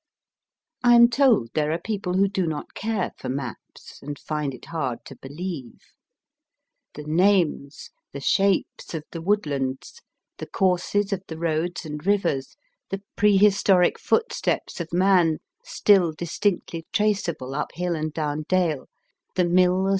[0.83, 4.65] I am told there are people who do not care for maps, and find it
[4.65, 5.77] hard to believe.
[6.95, 10.01] The names, the shapes of the woodlands,
[10.39, 12.57] the courses of the roads and rivers,
[12.89, 15.39] the prehistoric footsteps of ROBERT LOUIS STEVENSON
[15.85, 18.87] 301 man still distinctly traceable up hill and down dale,
[19.35, 19.89] the mills